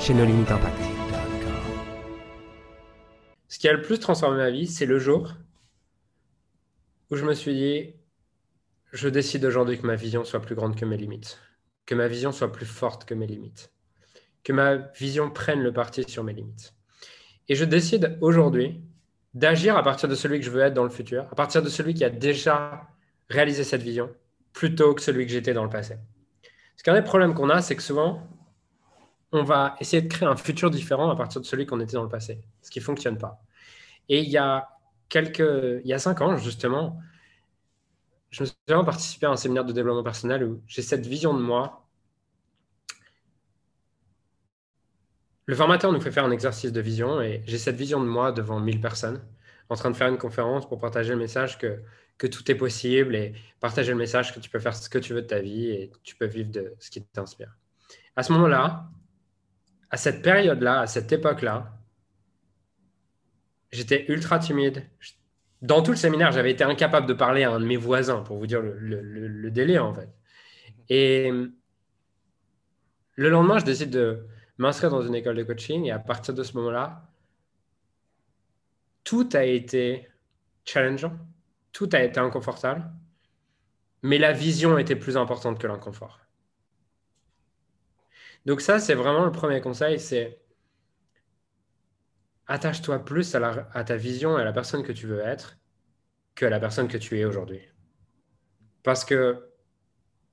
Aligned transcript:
chez 0.00 0.14
nos 0.14 0.24
limites 0.24 0.50
impact. 0.50 0.78
Ce 3.48 3.58
qui 3.58 3.68
a 3.68 3.72
le 3.74 3.82
plus 3.82 3.98
transformé 3.98 4.38
ma 4.38 4.50
vie, 4.50 4.66
c'est 4.66 4.86
le 4.86 4.98
jour 4.98 5.34
où 7.10 7.16
je 7.16 7.24
me 7.26 7.34
suis 7.34 7.52
dit, 7.52 7.94
je 8.92 9.08
décide 9.08 9.44
aujourd'hui 9.44 9.78
que 9.78 9.86
ma 9.86 9.96
vision 9.96 10.24
soit 10.24 10.40
plus 10.40 10.54
grande 10.54 10.74
que 10.74 10.86
mes 10.86 10.96
limites, 10.96 11.38
que 11.84 11.94
ma 11.94 12.08
vision 12.08 12.32
soit 12.32 12.50
plus 12.50 12.64
forte 12.64 13.04
que 13.04 13.12
mes 13.12 13.26
limites, 13.26 13.72
que 14.42 14.54
ma 14.54 14.76
vision 14.76 15.30
prenne 15.30 15.60
le 15.60 15.72
parti 15.72 16.04
sur 16.08 16.24
mes 16.24 16.32
limites. 16.32 16.74
Et 17.48 17.54
je 17.54 17.66
décide 17.66 18.16
aujourd'hui 18.22 18.80
d'agir 19.34 19.76
à 19.76 19.82
partir 19.82 20.08
de 20.08 20.14
celui 20.14 20.40
que 20.40 20.46
je 20.46 20.50
veux 20.50 20.62
être 20.62 20.74
dans 20.74 20.84
le 20.84 20.90
futur, 20.90 21.26
à 21.30 21.34
partir 21.34 21.62
de 21.62 21.68
celui 21.68 21.92
qui 21.92 22.04
a 22.04 22.10
déjà 22.10 22.88
réalisé 23.28 23.64
cette 23.64 23.82
vision, 23.82 24.10
plutôt 24.54 24.94
que 24.94 25.02
celui 25.02 25.26
que 25.26 25.32
j'étais 25.32 25.52
dans 25.52 25.64
le 25.64 25.70
passé. 25.70 25.96
Parce 26.72 26.84
qu'un 26.84 26.94
des 26.94 27.02
problèmes 27.02 27.34
qu'on 27.34 27.50
a, 27.50 27.60
c'est 27.60 27.76
que 27.76 27.82
souvent, 27.82 28.26
on 29.32 29.42
va 29.44 29.76
essayer 29.80 30.02
de 30.02 30.08
créer 30.08 30.28
un 30.28 30.36
futur 30.36 30.70
différent 30.70 31.10
à 31.10 31.16
partir 31.16 31.40
de 31.40 31.46
celui 31.46 31.66
qu'on 31.66 31.80
était 31.80 31.94
dans 31.94 32.02
le 32.02 32.08
passé, 32.08 32.40
ce 32.62 32.70
qui 32.70 32.80
ne 32.80 32.84
fonctionne 32.84 33.18
pas. 33.18 33.42
Et 34.08 34.20
il 34.20 34.28
y 34.30 34.38
a 34.38 34.68
quelques, 35.08 35.80
il 35.84 35.88
y 35.88 35.92
a 35.92 35.98
cinq 35.98 36.20
ans, 36.20 36.36
justement, 36.36 37.00
je 38.30 38.44
me 38.44 38.48
vraiment 38.68 38.84
participé 38.84 39.26
à 39.26 39.30
un 39.30 39.36
séminaire 39.36 39.64
de 39.64 39.72
développement 39.72 40.02
personnel 40.02 40.44
où 40.44 40.62
j'ai 40.66 40.82
cette 40.82 41.06
vision 41.06 41.34
de 41.34 41.40
moi. 41.40 41.86
Le 45.46 45.54
formateur 45.54 45.92
nous 45.92 46.00
fait 46.00 46.12
faire 46.12 46.24
un 46.24 46.30
exercice 46.30 46.72
de 46.72 46.80
vision 46.80 47.20
et 47.20 47.42
j'ai 47.46 47.58
cette 47.58 47.76
vision 47.76 48.00
de 48.00 48.06
moi 48.06 48.32
devant 48.32 48.60
1000 48.60 48.80
personnes 48.80 49.20
en 49.68 49.76
train 49.76 49.90
de 49.90 49.96
faire 49.96 50.08
une 50.08 50.18
conférence 50.18 50.68
pour 50.68 50.78
partager 50.80 51.10
le 51.10 51.18
message 51.18 51.58
que, 51.58 51.80
que 52.18 52.26
tout 52.26 52.48
est 52.50 52.54
possible 52.54 53.14
et 53.16 53.34
partager 53.60 53.92
le 53.92 53.98
message 53.98 54.34
que 54.34 54.40
tu 54.40 54.50
peux 54.50 54.58
faire 54.58 54.74
ce 54.74 54.88
que 54.88 54.98
tu 54.98 55.14
veux 55.14 55.22
de 55.22 55.26
ta 55.26 55.40
vie 55.40 55.70
et 55.70 55.92
tu 56.02 56.16
peux 56.16 56.26
vivre 56.26 56.50
de 56.50 56.74
ce 56.78 56.90
qui 56.90 57.02
t'inspire. 57.04 57.56
À 58.16 58.22
ce 58.22 58.32
moment-là, 58.32 58.90
à 59.90 59.96
cette 59.96 60.22
période-là, 60.22 60.80
à 60.80 60.86
cette 60.86 61.12
époque-là, 61.12 61.72
j'étais 63.72 64.06
ultra 64.08 64.38
timide. 64.38 64.84
Dans 65.62 65.82
tout 65.82 65.90
le 65.90 65.96
séminaire, 65.96 66.32
j'avais 66.32 66.52
été 66.52 66.64
incapable 66.64 67.06
de 67.06 67.12
parler 67.12 67.44
à 67.44 67.52
un 67.52 67.60
de 67.60 67.66
mes 67.66 67.76
voisins, 67.76 68.22
pour 68.22 68.38
vous 68.38 68.46
dire 68.46 68.62
le, 68.62 69.50
délai, 69.50 69.78
en 69.78 69.92
fait. 69.92 70.08
Et 70.88 71.30
le 73.14 73.28
lendemain, 73.28 73.58
je 73.58 73.64
décide 73.64 73.90
de 73.90 74.26
m'inscrire 74.58 74.90
dans 74.90 75.02
une 75.02 75.14
école 75.14 75.36
de 75.36 75.42
coaching. 75.42 75.84
Et 75.84 75.90
à 75.90 75.98
partir 75.98 76.34
de 76.34 76.42
ce 76.42 76.56
moment-là, 76.56 77.08
tout 79.04 79.28
a 79.34 79.44
été 79.44 80.08
challengeant, 80.64 81.16
tout 81.72 81.88
a 81.92 82.02
été 82.02 82.20
inconfortable, 82.20 82.90
mais 84.02 84.18
la 84.18 84.32
vision 84.32 84.78
était 84.78 84.96
plus 84.96 85.16
importante 85.16 85.58
que 85.58 85.66
l'inconfort. 85.66 86.20
Donc 88.46 88.60
ça, 88.60 88.78
c'est 88.78 88.94
vraiment 88.94 89.24
le 89.24 89.32
premier 89.32 89.60
conseil, 89.60 90.00
c'est 90.00 90.40
attache-toi 92.46 93.04
plus 93.04 93.34
à, 93.34 93.84
ta 93.84 93.96
vision 93.96 94.36
et 94.36 94.42
à 94.42 94.44
la 94.44 94.52
personne 94.52 94.82
que 94.82 94.92
tu 94.92 95.06
veux 95.06 95.20
être 95.20 95.58
que 96.34 96.46
à 96.46 96.50
la 96.50 96.58
personne 96.58 96.88
que 96.88 96.98
tu 96.98 97.18
es 97.18 97.24
aujourd'hui. 97.24 97.60
Parce 98.82 99.04
que 99.04 99.50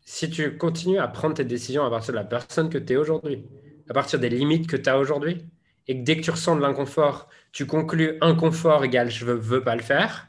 si 0.01 0.29
tu 0.29 0.57
continues 0.57 1.00
à 1.00 1.07
prendre 1.07 1.35
tes 1.35 1.46
décisions 1.46 1.85
à 1.85 1.90
partir 1.90 2.13
de 2.13 2.17
la 2.17 2.23
personne 2.23 2.69
que 2.69 2.78
tu 2.78 2.94
es 2.94 2.96
aujourd'hui, 2.96 3.46
à 3.90 3.94
partir 3.94 4.19
des 4.19 4.29
limites 4.29 4.67
que 4.67 4.78
tu 4.78 4.90
as 4.90 4.97
aujourd'hui, 4.97 5.46
et 5.88 6.00
que 6.00 6.03
dès 6.03 6.17
que 6.17 6.22
tu 6.22 6.31
ressens 6.31 6.56
de 6.56 6.62
l'inconfort, 6.62 7.29
tu 7.51 7.66
conclus 7.66 8.17
inconfort 8.22 8.84
égale 8.84 9.12
je 9.12 9.25
veux, 9.25 9.35
veux 9.35 9.63
pas 9.63 9.75
le 9.75 9.84
faire, 9.84 10.28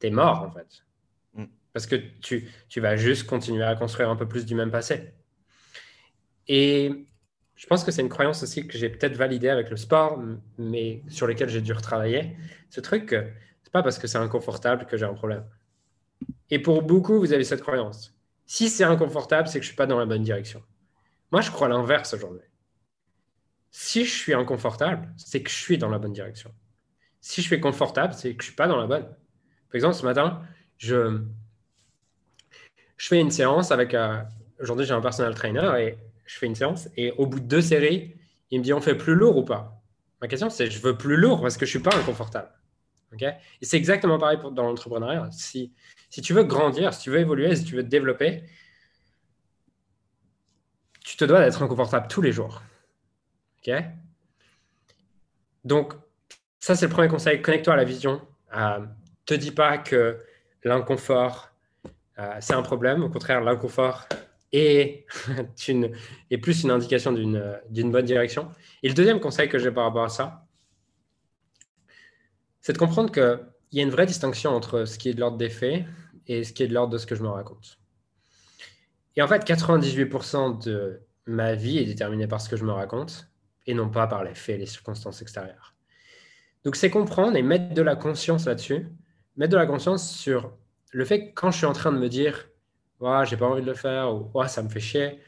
tu 0.00 0.06
es 0.06 0.10
mort 0.10 0.42
en 0.42 0.50
fait. 0.50 0.84
Mm. 1.34 1.46
Parce 1.72 1.86
que 1.86 1.96
tu, 1.96 2.48
tu 2.68 2.80
vas 2.80 2.96
juste 2.96 3.26
continuer 3.26 3.64
à 3.64 3.74
construire 3.74 4.10
un 4.10 4.16
peu 4.16 4.28
plus 4.28 4.46
du 4.46 4.54
même 4.54 4.70
passé. 4.70 5.14
Et 6.52 7.06
je 7.54 7.66
pense 7.68 7.84
que 7.84 7.92
c'est 7.92 8.02
une 8.02 8.08
croyance 8.08 8.42
aussi 8.42 8.66
que 8.66 8.76
j'ai 8.76 8.88
peut-être 8.88 9.16
validée 9.16 9.50
avec 9.50 9.70
le 9.70 9.76
sport, 9.76 10.20
mais 10.58 11.04
sur 11.06 11.28
lequel 11.28 11.48
j'ai 11.48 11.60
dû 11.60 11.72
retravailler. 11.72 12.36
Ce 12.70 12.80
truc 12.80 13.06
que 13.06 13.30
c'est 13.62 13.70
pas 13.70 13.84
parce 13.84 14.00
que 14.00 14.08
c'est 14.08 14.18
inconfortable 14.18 14.84
que 14.86 14.96
j'ai 14.96 15.04
un 15.04 15.14
problème. 15.14 15.44
Et 16.50 16.58
pour 16.58 16.82
beaucoup, 16.82 17.20
vous 17.20 17.32
avez 17.32 17.44
cette 17.44 17.60
croyance. 17.60 18.18
Si 18.46 18.68
c'est 18.68 18.82
inconfortable, 18.82 19.46
c'est 19.46 19.60
que 19.60 19.62
je 19.62 19.68
suis 19.68 19.76
pas 19.76 19.86
dans 19.86 19.96
la 19.96 20.06
bonne 20.06 20.24
direction. 20.24 20.60
Moi, 21.30 21.40
je 21.40 21.52
crois 21.52 21.68
l'inverse 21.68 22.14
aujourd'hui. 22.14 22.48
Si 23.70 24.04
je 24.04 24.10
suis 24.10 24.34
inconfortable, 24.34 25.08
c'est 25.16 25.44
que 25.44 25.50
je 25.50 25.54
suis 25.54 25.78
dans 25.78 25.88
la 25.88 26.00
bonne 26.00 26.12
direction. 26.12 26.52
Si 27.20 27.42
je 27.42 27.46
suis 27.46 27.60
confortable, 27.60 28.12
c'est 28.12 28.34
que 28.34 28.42
je 28.42 28.48
suis 28.48 28.56
pas 28.56 28.66
dans 28.66 28.76
la 28.76 28.88
bonne. 28.88 29.04
Par 29.04 29.74
exemple, 29.74 29.94
ce 29.94 30.04
matin, 30.04 30.42
je, 30.78 31.20
je 32.96 33.06
fais 33.06 33.20
une 33.20 33.30
séance 33.30 33.70
avec. 33.70 33.94
Euh, 33.94 34.20
aujourd'hui, 34.58 34.84
j'ai 34.84 34.94
un 34.94 35.00
personal 35.00 35.32
trainer 35.36 35.70
et 35.78 36.09
je 36.30 36.38
fais 36.38 36.46
une 36.46 36.54
séance 36.54 36.88
et 36.96 37.12
au 37.12 37.26
bout 37.26 37.40
de 37.40 37.46
deux 37.46 37.60
séries, 37.60 38.14
il 38.50 38.60
me 38.60 38.64
dit 38.64 38.72
on 38.72 38.80
fait 38.80 38.94
plus 38.94 39.14
lourd 39.14 39.36
ou 39.36 39.44
pas? 39.44 39.82
Ma 40.20 40.28
question 40.28 40.50
c'est 40.50 40.70
je 40.70 40.80
veux 40.80 40.96
plus 40.96 41.16
lourd 41.16 41.40
parce 41.40 41.56
que 41.56 41.66
je 41.66 41.70
suis 41.70 41.80
pas 41.80 41.94
inconfortable. 41.96 42.50
ok? 43.12 43.22
Et 43.22 43.38
c'est 43.62 43.76
exactement 43.76 44.18
pareil 44.18 44.38
pour, 44.38 44.52
dans 44.52 44.64
l'entrepreneuriat. 44.64 45.28
Si, 45.32 45.72
si 46.08 46.22
tu 46.22 46.32
veux 46.32 46.44
grandir, 46.44 46.94
si 46.94 47.02
tu 47.02 47.10
veux 47.10 47.18
évoluer, 47.18 47.56
si 47.56 47.64
tu 47.64 47.74
veux 47.76 47.82
te 47.82 47.88
développer, 47.88 48.44
tu 51.04 51.16
te 51.16 51.24
dois 51.24 51.40
d'être 51.40 51.62
inconfortable 51.62 52.06
tous 52.08 52.22
les 52.22 52.32
jours. 52.32 52.62
ok? 53.66 53.74
Donc, 55.64 55.94
ça, 56.58 56.74
c'est 56.74 56.86
le 56.86 56.92
premier 56.92 57.08
conseil. 57.08 57.42
Connecte-toi 57.42 57.74
à 57.74 57.76
la 57.76 57.84
vision. 57.84 58.20
Euh, 58.56 58.80
te 59.26 59.34
dis 59.34 59.52
pas 59.52 59.78
que 59.78 60.18
l'inconfort, 60.64 61.50
euh, 62.18 62.36
c'est 62.40 62.54
un 62.54 62.62
problème. 62.62 63.02
Au 63.02 63.08
contraire, 63.08 63.40
l'inconfort, 63.40 64.06
et, 64.52 65.06
plus 66.42 66.62
une 66.62 66.70
indication 66.70 67.12
d'une 67.12 67.90
bonne 67.90 68.04
direction. 68.04 68.50
Et 68.82 68.88
le 68.88 68.94
deuxième 68.94 69.20
conseil 69.20 69.48
que 69.48 69.58
j'ai 69.58 69.70
par 69.70 69.84
rapport 69.84 70.04
à 70.04 70.08
ça, 70.08 70.46
c'est 72.60 72.72
de 72.72 72.78
comprendre 72.78 73.12
qu'il 73.12 73.78
y 73.78 73.80
a 73.80 73.82
une 73.82 73.90
vraie 73.90 74.06
distinction 74.06 74.50
entre 74.50 74.84
ce 74.84 74.98
qui 74.98 75.08
est 75.08 75.14
de 75.14 75.20
l'ordre 75.20 75.38
des 75.38 75.50
faits 75.50 75.84
et 76.26 76.44
ce 76.44 76.52
qui 76.52 76.62
est 76.62 76.68
de 76.68 76.74
l'ordre 76.74 76.92
de 76.92 76.98
ce 76.98 77.06
que 77.06 77.14
je 77.14 77.22
me 77.22 77.28
raconte. 77.28 77.78
Et 79.16 79.22
en 79.22 79.28
fait, 79.28 79.44
98% 79.46 80.64
de 80.64 81.00
ma 81.26 81.54
vie 81.54 81.78
est 81.78 81.84
déterminée 81.84 82.26
par 82.26 82.40
ce 82.40 82.48
que 82.48 82.56
je 82.56 82.64
me 82.64 82.72
raconte 82.72 83.28
et 83.66 83.74
non 83.74 83.88
pas 83.88 84.06
par 84.06 84.24
les 84.24 84.34
faits 84.34 84.56
et 84.56 84.58
les 84.58 84.66
circonstances 84.66 85.22
extérieures. 85.22 85.74
Donc, 86.64 86.76
c'est 86.76 86.90
comprendre 86.90 87.36
et 87.36 87.42
mettre 87.42 87.72
de 87.72 87.82
la 87.82 87.96
conscience 87.96 88.46
là-dessus, 88.46 88.88
mettre 89.36 89.52
de 89.52 89.56
la 89.56 89.66
conscience 89.66 90.10
sur 90.10 90.52
le 90.92 91.04
fait 91.04 91.28
que 91.28 91.34
quand 91.34 91.50
je 91.50 91.58
suis 91.58 91.66
en 91.66 91.72
train 91.72 91.92
de 91.92 91.98
me 91.98 92.08
dire 92.08 92.49
ouais, 93.00 93.26
j'ai 93.26 93.36
pas 93.36 93.46
envie 93.46 93.62
de 93.62 93.66
le 93.66 93.74
faire, 93.74 94.14
ou 94.14 94.30
ça 94.46 94.62
me 94.62 94.68
fait 94.68 94.80
chier. 94.80 95.20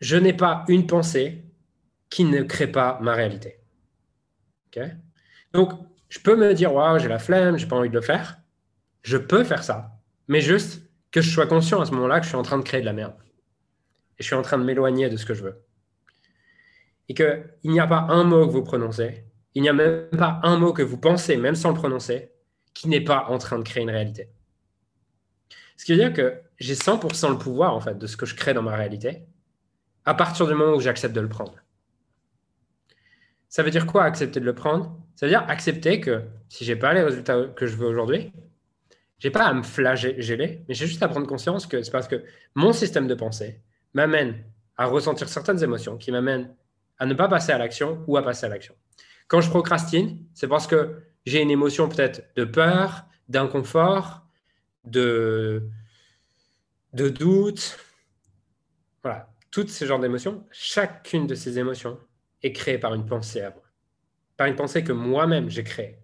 Je 0.00 0.16
n'ai 0.16 0.32
pas 0.32 0.64
une 0.68 0.86
pensée 0.86 1.44
qui 2.10 2.24
ne 2.24 2.42
crée 2.42 2.70
pas 2.70 2.98
ma 3.00 3.14
réalité. 3.14 3.60
Donc, 5.52 5.72
je 6.08 6.18
peux 6.20 6.36
me 6.36 6.54
dire, 6.54 6.74
ouais, 6.74 6.98
j'ai 7.00 7.08
la 7.08 7.18
flemme, 7.18 7.58
j'ai 7.58 7.66
pas 7.66 7.76
envie 7.76 7.88
de 7.88 7.94
le 7.94 8.00
faire. 8.00 8.38
Je 9.02 9.16
peux 9.16 9.44
faire 9.44 9.62
ça, 9.62 9.98
mais 10.26 10.40
juste 10.40 10.82
que 11.10 11.20
je 11.20 11.30
sois 11.30 11.46
conscient 11.46 11.80
à 11.80 11.86
ce 11.86 11.92
moment-là 11.92 12.20
que 12.20 12.24
je 12.24 12.28
suis 12.28 12.36
en 12.36 12.42
train 12.42 12.58
de 12.58 12.62
créer 12.62 12.80
de 12.80 12.86
la 12.86 12.92
merde. 12.92 13.14
Et 14.18 14.22
je 14.22 14.24
suis 14.24 14.34
en 14.34 14.42
train 14.42 14.58
de 14.58 14.64
m'éloigner 14.64 15.08
de 15.08 15.16
ce 15.16 15.24
que 15.24 15.34
je 15.34 15.42
veux. 15.44 15.64
Et 17.08 17.14
qu'il 17.14 17.44
n'y 17.64 17.80
a 17.80 17.86
pas 17.86 18.06
un 18.10 18.24
mot 18.24 18.46
que 18.46 18.52
vous 18.52 18.62
prononcez, 18.62 19.24
il 19.54 19.62
n'y 19.62 19.68
a 19.68 19.72
même 19.72 20.08
pas 20.10 20.40
un 20.42 20.58
mot 20.58 20.72
que 20.72 20.82
vous 20.82 20.98
pensez, 20.98 21.36
même 21.36 21.54
sans 21.54 21.70
le 21.70 21.74
prononcer, 21.74 22.32
qui 22.74 22.88
n'est 22.88 23.00
pas 23.00 23.26
en 23.28 23.38
train 23.38 23.58
de 23.58 23.64
créer 23.64 23.82
une 23.82 23.90
réalité. 23.90 24.28
Ce 25.78 25.84
qui 25.84 25.92
veut 25.92 25.98
dire 25.98 26.12
que 26.12 26.42
j'ai 26.58 26.74
100% 26.74 27.30
le 27.30 27.38
pouvoir 27.38 27.74
en 27.74 27.80
fait 27.80 27.96
de 27.96 28.06
ce 28.06 28.16
que 28.16 28.26
je 28.26 28.34
crée 28.34 28.52
dans 28.52 28.62
ma 28.62 28.76
réalité 28.76 29.22
à 30.04 30.12
partir 30.12 30.46
du 30.46 30.54
moment 30.54 30.74
où 30.74 30.80
j'accepte 30.80 31.14
de 31.14 31.20
le 31.20 31.28
prendre. 31.28 31.54
Ça 33.48 33.62
veut 33.62 33.70
dire 33.70 33.86
quoi 33.86 34.02
accepter 34.02 34.40
de 34.40 34.44
le 34.44 34.54
prendre? 34.54 34.98
Ça 35.14 35.26
veut 35.26 35.30
dire 35.30 35.44
accepter 35.48 36.00
que 36.00 36.24
si 36.48 36.64
j'ai 36.64 36.74
pas 36.74 36.92
les 36.92 37.02
résultats 37.02 37.44
que 37.54 37.66
je 37.66 37.76
veux 37.76 37.86
aujourd'hui, 37.86 38.32
j'ai 39.20 39.30
pas 39.30 39.44
à 39.44 39.54
me 39.54 39.62
flageller, 39.62 40.64
mais 40.68 40.74
j'ai 40.74 40.86
juste 40.86 41.02
à 41.02 41.08
prendre 41.08 41.26
conscience 41.26 41.66
que 41.66 41.82
c'est 41.82 41.92
parce 41.92 42.08
que 42.08 42.24
mon 42.54 42.72
système 42.72 43.06
de 43.06 43.14
pensée 43.14 43.60
m'amène 43.94 44.44
à 44.76 44.86
ressentir 44.86 45.28
certaines 45.28 45.62
émotions 45.62 45.96
qui 45.96 46.10
m'amènent 46.10 46.54
à 46.98 47.06
ne 47.06 47.14
pas 47.14 47.28
passer 47.28 47.52
à 47.52 47.58
l'action 47.58 48.02
ou 48.08 48.16
à 48.16 48.22
passer 48.22 48.46
à 48.46 48.48
l'action. 48.48 48.74
Quand 49.28 49.40
je 49.40 49.48
procrastine, 49.48 50.24
c'est 50.34 50.48
parce 50.48 50.66
que 50.66 51.02
j'ai 51.24 51.40
une 51.40 51.50
émotion 51.50 51.88
peut-être 51.88 52.28
de 52.34 52.44
peur, 52.44 53.04
d'inconfort, 53.28 54.27
de, 54.84 55.68
de 56.92 57.08
doute. 57.08 57.78
Voilà, 59.02 59.30
toutes 59.50 59.70
ces 59.70 59.86
genres 59.86 60.00
d'émotions, 60.00 60.46
chacune 60.50 61.26
de 61.26 61.34
ces 61.34 61.58
émotions 61.58 61.98
est 62.42 62.52
créé 62.52 62.78
par 62.78 62.94
une 62.94 63.06
pensée 63.06 63.40
à 63.40 63.50
moi. 63.50 63.62
Par 64.36 64.46
une 64.46 64.56
pensée 64.56 64.84
que 64.84 64.92
moi-même 64.92 65.50
j'ai 65.50 65.64
créée. 65.64 65.98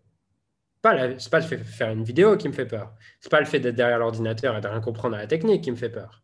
Ce 0.84 0.88
n'est 0.88 1.30
pas 1.30 1.40
le 1.40 1.46
fait 1.46 1.56
de 1.56 1.62
faire 1.62 1.90
une 1.90 2.04
vidéo 2.04 2.36
qui 2.36 2.46
me 2.46 2.52
fait 2.52 2.66
peur. 2.66 2.92
Ce 3.20 3.26
n'est 3.26 3.30
pas 3.30 3.40
le 3.40 3.46
fait 3.46 3.58
d'être 3.58 3.74
derrière 3.74 3.98
l'ordinateur 3.98 4.56
et 4.56 4.60
de 4.60 4.68
rien 4.68 4.80
comprendre 4.80 5.16
à 5.16 5.18
la 5.18 5.26
technique 5.26 5.64
qui 5.64 5.70
me 5.70 5.76
fait 5.76 5.88
peur. 5.88 6.22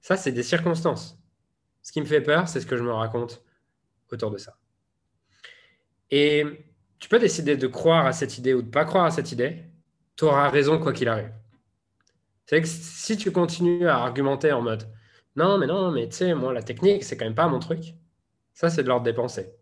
Ça, 0.00 0.16
c'est 0.16 0.32
des 0.32 0.42
circonstances. 0.42 1.18
Ce 1.82 1.92
qui 1.92 2.00
me 2.00 2.06
fait 2.06 2.22
peur, 2.22 2.48
c'est 2.48 2.60
ce 2.60 2.66
que 2.66 2.76
je 2.76 2.82
me 2.82 2.92
raconte 2.92 3.42
autour 4.10 4.30
de 4.30 4.38
ça. 4.38 4.56
Et 6.10 6.44
tu 6.98 7.08
peux 7.08 7.18
décider 7.18 7.56
de 7.56 7.66
croire 7.66 8.06
à 8.06 8.12
cette 8.12 8.38
idée 8.38 8.54
ou 8.54 8.62
de 8.62 8.66
ne 8.66 8.72
pas 8.72 8.84
croire 8.84 9.04
à 9.04 9.10
cette 9.10 9.32
idée. 9.32 9.64
Tu 10.16 10.24
auras 10.24 10.48
raison 10.48 10.78
quoi 10.78 10.92
qu'il 10.92 11.08
arrive. 11.08 11.32
C'est 12.46 12.60
que 12.60 12.68
si 12.68 13.16
tu 13.16 13.32
continues 13.32 13.88
à 13.88 13.98
argumenter 13.98 14.52
en 14.52 14.62
mode 14.62 14.88
non, 15.36 15.58
mais 15.58 15.66
non, 15.66 15.90
mais 15.92 16.08
tu 16.08 16.16
sais, 16.16 16.34
moi, 16.34 16.52
la 16.52 16.62
technique, 16.62 17.04
c'est 17.04 17.16
quand 17.16 17.26
même 17.26 17.34
pas 17.34 17.46
mon 17.46 17.58
truc. 17.58 17.94
Ça, 18.54 18.70
c'est 18.70 18.82
de 18.82 18.88
l'ordre 18.88 19.04
des 19.04 19.12
pensées. 19.12 19.52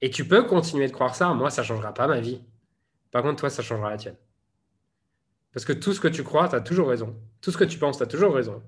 Et 0.00 0.10
tu 0.10 0.26
peux 0.26 0.44
continuer 0.44 0.86
de 0.86 0.92
croire 0.92 1.16
ça. 1.16 1.34
Moi, 1.34 1.50
ça 1.50 1.62
ne 1.62 1.66
changera 1.66 1.92
pas 1.92 2.06
ma 2.06 2.20
vie. 2.20 2.40
Par 3.10 3.22
contre, 3.22 3.40
toi, 3.40 3.50
ça 3.50 3.62
changera 3.62 3.90
la 3.90 3.96
tienne. 3.96 4.16
Parce 5.52 5.64
que 5.64 5.72
tout 5.72 5.92
ce 5.92 6.00
que 6.00 6.06
tu 6.06 6.22
crois, 6.22 6.48
tu 6.48 6.54
as 6.54 6.60
toujours 6.60 6.88
raison. 6.88 7.18
Tout 7.40 7.50
ce 7.50 7.58
que 7.58 7.64
tu 7.64 7.78
penses, 7.78 7.96
tu 7.96 8.04
as 8.04 8.06
toujours 8.06 8.34
raison. 8.34 8.62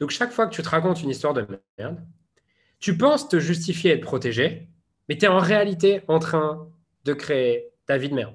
Donc, 0.00 0.10
chaque 0.10 0.32
fois 0.32 0.46
que 0.46 0.54
tu 0.54 0.62
te 0.62 0.68
racontes 0.68 1.02
une 1.02 1.10
histoire 1.10 1.34
de 1.34 1.46
merde, 1.78 2.04
tu 2.80 2.96
penses 2.96 3.28
te 3.28 3.38
justifier 3.38 3.92
et 3.92 4.00
te 4.00 4.04
protéger, 4.04 4.68
mais 5.08 5.16
tu 5.16 5.26
es 5.26 5.28
en 5.28 5.38
réalité 5.38 6.02
en 6.08 6.18
train 6.18 6.68
de 7.04 7.12
créer 7.12 7.70
ta 7.86 7.96
vie 7.96 8.08
de 8.08 8.14
merde. 8.14 8.34